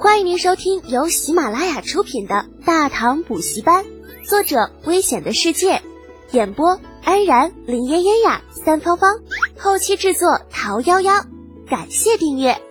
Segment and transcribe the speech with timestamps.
[0.00, 3.84] 欢迎您收听由喜马拉雅出品的《大唐补习班》，
[4.24, 5.82] 作者：危险的世界，
[6.30, 9.10] 演播：安然、林嫣嫣呀、三芳芳，
[9.58, 11.26] 后期制作：桃夭夭。
[11.66, 12.62] 感谢订阅。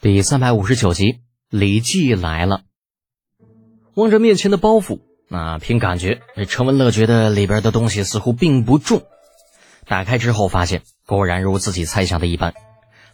[0.00, 2.62] 第三百五十九集，李记来了。
[3.94, 9.02] 望着面前的包袱，那凭感觉，陈文乐觉得里边的东西似乎并不重。
[9.86, 12.54] 打开之后，发现果然如自己猜想的一般。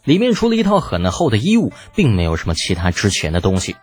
[0.09, 3.75] 里面除了一套很厚的衣物，并没有什么其他值钱的东西。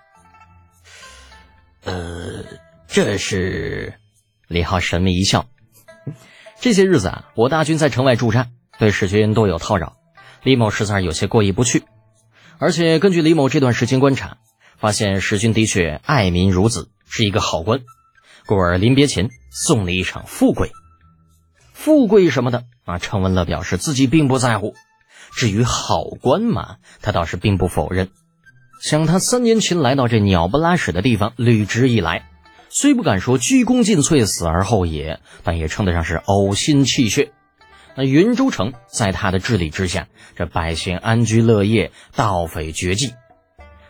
[1.85, 2.43] 呃，
[2.89, 3.95] 这是
[4.49, 5.47] 李浩神秘一笑。
[6.61, 9.99] 这些日子啊，我大军在城外驻扎，对史军多有叨扰，
[10.43, 11.85] 李某实在有些过意不去。
[12.59, 14.39] 而且根据李某这段时间观察，
[14.79, 17.83] 发现史军的确爱民如子，是一个好官，
[18.47, 20.73] 故而临别前送了一场富贵。
[21.73, 24.75] 富贵什么的啊，程文乐表示自己并不在乎。
[25.37, 28.09] 至于好官嘛，他倒是并不否认。
[28.83, 32.31] 想他三年前来到这鸟不拉屎的地方，履职以来，
[32.71, 37.33] 虽不敢说鞠躬尽瘁，死而后已，但也称得上是呕心泣血。
[37.95, 43.13] 那云州城在他的治理之下，这百姓安居乐业，盗匪绝迹，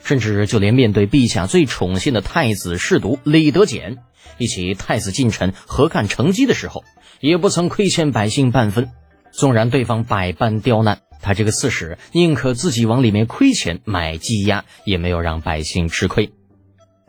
[0.03, 3.99] 甚至就连面对陛下最宠信的太子侍读李德俭，
[4.39, 6.85] 一起太子近臣合干成绩的时候，
[7.21, 8.91] 也不曾亏欠百姓半分。
[9.39, 11.03] 纵然对方百般刁难。
[11.23, 16.33] 他这个刺史宁可自己往里面亏钱买鸡鸭，也没有让百姓吃亏。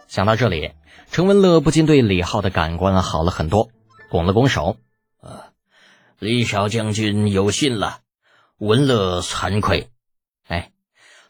[0.08, 0.72] 想到这里，
[1.12, 3.70] 程文乐不禁对李浩的感官好了很多，
[4.10, 4.78] 拱了拱手
[5.22, 5.52] ：“啊，
[6.20, 8.00] 李少将军有信了，
[8.58, 9.90] 文乐惭愧。”
[10.48, 10.72] 哎，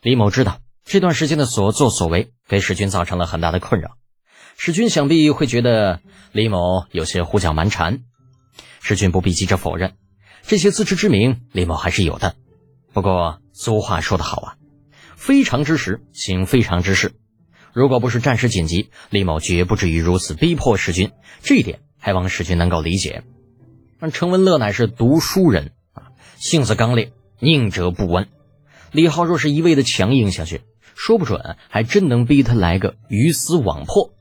[0.02, 3.98] 李某知道这段时间的所作所为给史军造成了很大的困扰，
[4.56, 6.00] 史军想必会觉得
[6.32, 8.04] 李某有些胡搅蛮缠。
[8.80, 9.96] 史军不必急着否认，
[10.48, 12.36] 这些自知之明，李某还是有的。
[12.94, 14.56] 不过俗话说得好啊，
[15.18, 17.12] 非常之时行非常之事。
[17.74, 21.12] 如果不是战事紧急，李某绝不至于如此逼迫史军。
[21.42, 23.24] 这一点还望史军能够理解。
[24.00, 28.30] 但程文乐乃是读书人啊，性子刚烈，宁折不弯。
[28.94, 30.62] 李浩若是一味的强硬下去，
[30.96, 34.14] 说不准还真能逼他来个鱼死网破。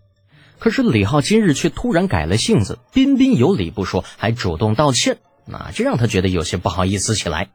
[0.59, 7.51] 可是李浩今日却突然改了性子，彬彬有礼不说，还主动道歉，那这让他觉得有些不好意思起来。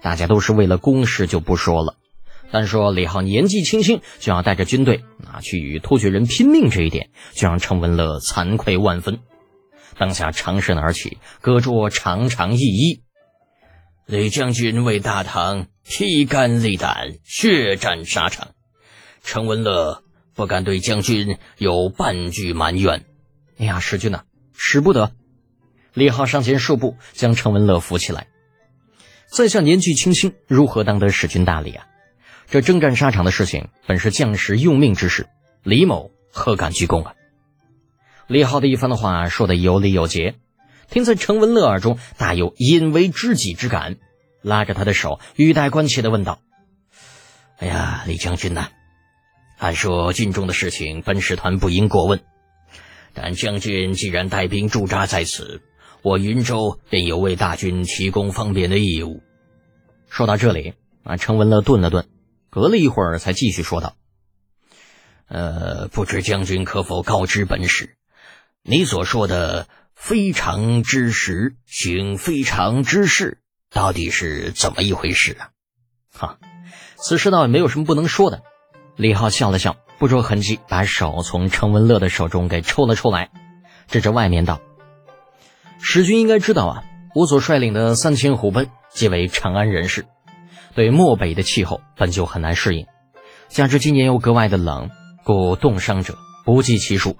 [0.00, 1.96] 大家都是为了公事，就不说了。
[2.50, 9.20] 单说李浩年纪轻轻就要带着军队啊去与突厥人拼命，这一点就让程文乐惭愧万分。
[9.96, 13.00] 当下长身而起，胳膊长长一揖
[14.06, 18.48] ：“李将军为大唐披肝沥胆，血战沙场，
[19.22, 20.02] 程文乐
[20.34, 23.04] 不敢对将军有半句埋怨。”
[23.58, 24.24] 哎呀，使君呐，
[24.56, 25.12] 使不得！
[25.94, 28.26] 李浩上前数步，将程文乐扶起来。
[29.26, 31.86] 在下年纪轻轻，如何当得使君大礼啊？
[32.48, 35.28] 这征战沙场的事情，本是将士用命之事，
[35.62, 37.14] 李某何敢居功啊？
[38.26, 40.36] 李浩的一番的话说的有理有节，
[40.88, 43.96] 听在程文乐耳中，大有引为知己之感，
[44.42, 46.40] 拉着他的手，语带关切的问道
[47.58, 48.68] ：“哎呀，李将军呐，
[49.58, 52.20] 按说军中的事情，本使团不应过问，
[53.12, 55.60] 但将军既然带兵驻扎在此。”
[56.02, 59.22] 我云州便有为大军提供方便的义务。
[60.08, 60.74] 说到这里，
[61.04, 62.08] 啊，程文乐顿了顿，
[62.50, 63.94] 隔了一会儿才继续说道
[65.28, 67.96] ：“呃，不知将军可否告知本使，
[68.62, 73.38] 你所说的非常之时行非常之事，
[73.70, 75.50] 到底是怎么一回事啊？”
[76.12, 76.38] 哈，
[76.96, 78.42] 此事倒也没有什么不能说的。
[78.96, 83.30] 李浩笑了笑，不着痕迹把手从程文乐的手中给抽了出来，
[83.86, 84.60] 指着外面道。
[85.84, 90.06] 史军应该知道啊，我所率领的三千虎贲皆为长安人士，
[90.76, 92.86] 对漠北的气候本就很难适应，
[93.48, 94.90] 加之今年又格外的冷，
[95.24, 97.16] 故冻伤者不计其数。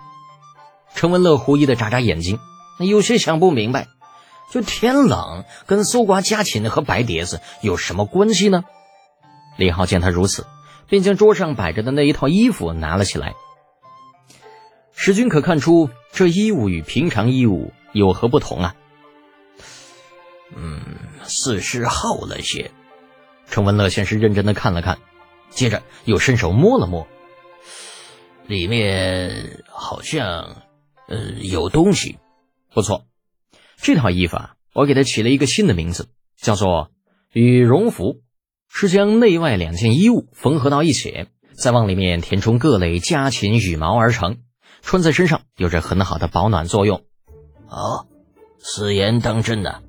[0.95, 2.39] 程文乐狐疑的眨眨眼睛，
[2.79, 3.89] 有些想不明白，
[4.53, 8.63] 就天冷跟搜刮家禽和白碟子有什么关系呢？
[9.59, 10.47] 李浩见他如此，
[10.89, 13.35] 便将桌上摆着的那一套衣服拿了起来。
[14.95, 17.73] 史军可看出这衣物与平常衣物。
[17.93, 18.75] 有何不同啊？
[20.55, 20.83] 嗯，
[21.25, 22.71] 似是厚了些。
[23.49, 24.99] 程文乐先是认真的看了看，
[25.51, 27.07] 接着又伸手摸了摸，
[28.47, 30.63] 里面好像
[31.09, 32.19] 呃有东西。
[32.75, 33.05] 不错，
[33.77, 36.91] 这套衣服啊，我给它起了一个新的名字，叫做
[37.33, 38.23] 羽绒服，
[38.69, 44.39] 是将内外两件衣物缝合到一起，再往里面填充各类家禽羽毛而成，
[44.81, 47.05] 穿在身上有着很好的保暖作用。
[47.73, 48.07] 哦，
[48.61, 49.81] 此言当真呐？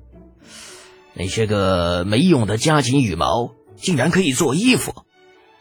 [1.12, 5.04] 那些个没用的家禽羽毛竟然可以做衣服？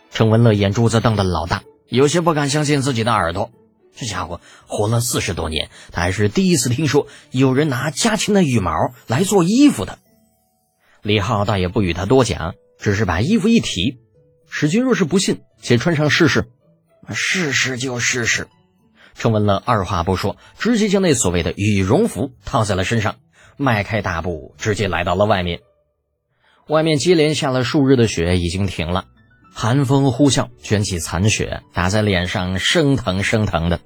[0.10, 3.52] 程文乐眼珠子瞪得老大，有些不敢相信自己的耳朵。
[3.94, 8.72] 这家伙活了四十多年，他还是第一次听说有人拿家禽的羽毛
[9.06, 10.00] 来做衣服的。
[11.02, 14.00] 李浩倒也不与他多讲，只是把衣服一提
[14.50, 16.48] ：“史君若是不信，且穿上试试。
[17.14, 18.48] ”“试试就试试。”
[19.16, 23.16] 程文乐二话不说，直接将那所谓的羽绒服套在了身上，
[23.58, 25.60] 迈开大步，直接来到了外面。
[26.68, 29.06] 外面接连下了数日的雪已经停了。
[29.54, 33.82] 寒风呼啸，卷起残雪，打在脸上，生疼生疼的。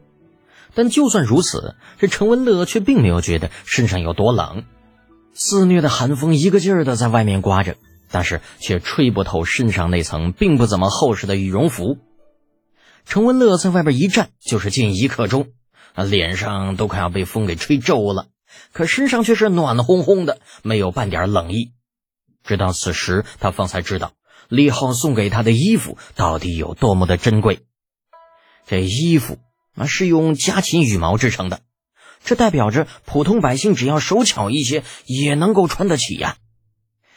[0.74, 4.64] 但就算如此，这陈文乐却并没有觉得身上有多冷。
[5.34, 7.76] 肆虐的寒风一个劲儿的在外面刮着，
[8.10, 11.98] 但是却吹不透身上那层并不怎么厚实的羽绒服。
[13.10, 15.48] 陈文乐在外边一站就是近一刻钟，
[15.94, 18.28] 啊，脸上都快要被风给吹皱了，
[18.74, 21.72] 可身上却是暖烘烘的，没有半点冷意。
[22.44, 24.12] 直到此时，他方才知道。
[24.50, 27.66] 李浩送给他的衣服到底有多么的珍贵？
[28.66, 29.40] 这衣服
[29.76, 31.62] 啊是用家禽羽毛制成的，
[32.26, 36.36] 这代表着普通百姓只要手巧一些也能够穿得起呀。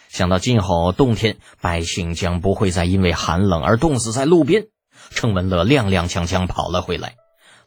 [0.08, 4.68] 想到今后冬天百姓将不会再因为寒冷而冻死在路边，
[5.10, 7.16] 程文乐踉踉跄跄跑了回来，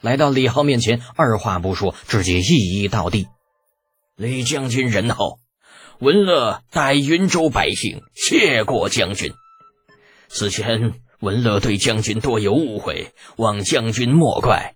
[0.01, 3.27] 来到李浩面前，二话不说，直接一一倒地。
[4.15, 5.39] 李将军仁厚，
[5.99, 9.33] 文乐代云州百姓谢过将军。
[10.29, 14.75] 此前文乐对将军多有误会，望将军莫怪。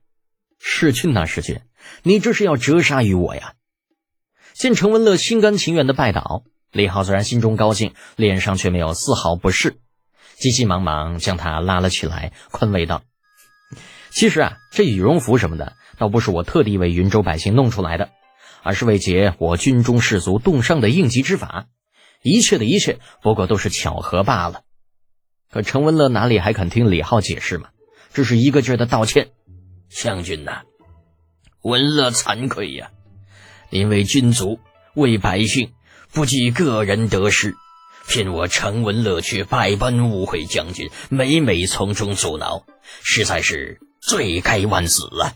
[0.60, 1.62] 世君呐，世君，
[2.04, 3.54] 你这是要折杀于我呀！
[4.54, 9.78] 见程文乐心甘情愿的拜倒，李浩虽然心中高兴，脸上却没有丝毫不适，
[10.40, 13.04] 急急忙忙将他拉了起来，宽慰道
[14.12, 18.10] ：“其实啊，这羽绒服什么的，倒不是我特地为云州百姓弄出来的，
[18.62, 21.66] 而是为解我军中士卒冻伤的应急之法。
[22.22, 24.62] 一切的一切，不过都是巧合罢了。”
[25.50, 27.70] 可程文乐哪里还肯听李浩解释嘛？
[28.14, 29.30] 只是一个劲儿的道歉。
[29.90, 30.64] 将军呐，
[31.62, 32.92] 文乐惭愧呀！
[33.70, 34.60] 因为军族，
[34.94, 35.72] 为百姓，
[36.12, 37.56] 不计个人得失，
[38.08, 42.66] 骗我程文乐却百般误会将军，每每从中阻挠，
[43.04, 45.36] 实在是罪该万死啊！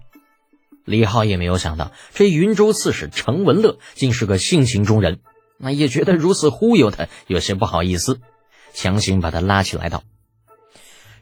[0.86, 5.20] 李浩也没有想到，这云州刺史程文乐竟是个性情中人，
[5.58, 8.22] 那也觉得如此忽悠他有些不好意思。
[8.74, 10.04] 强行把他拉起来道：“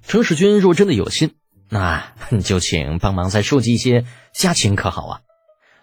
[0.08, 1.34] 程使君若真的有心，
[1.68, 2.14] 那
[2.44, 5.22] 就请帮忙再收集一些家禽，可好啊？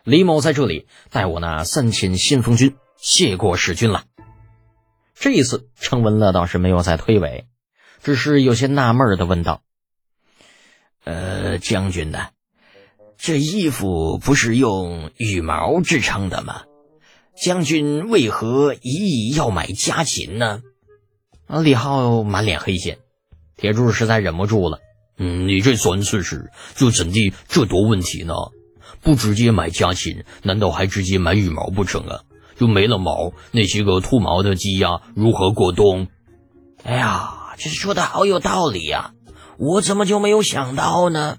[0.04, 4.04] 李某在这里代我那三千先锋军，谢过使君了。”
[5.18, 7.44] 这一次，程文乐倒是没有再推诿，
[8.02, 9.62] 只是有些纳闷的问道
[11.04, 12.28] ：“呃，将军呢？
[13.16, 16.64] 这衣服不是用羽毛制成的吗？
[17.34, 20.60] 将军为何一意要买家禽呢？”！
[21.48, 22.98] 李浩满脸黑线，
[23.56, 24.80] 铁柱实在忍不住了。
[25.16, 28.34] 嗯，你这三次是就怎地这多问题呢？
[29.00, 32.20] 不直接买家禽，难道还直接买羽毛不成啊？
[32.58, 36.08] 就没了毛，那些个秃毛的鸡鸭如何过冬？
[36.82, 39.12] 哎呀，这说的好有道理呀！
[39.58, 41.38] 我怎么就没有想到呢？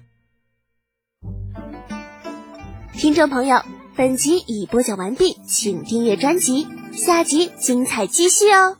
[2.92, 3.62] 听众朋友，
[3.96, 8.76] 本集已播讲完毕，请订阅专辑，下集精彩继续哦。